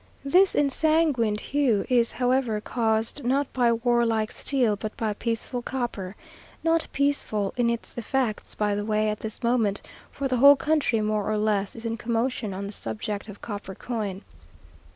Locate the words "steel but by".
4.31-5.13